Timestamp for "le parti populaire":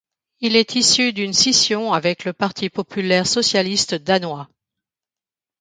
2.25-3.27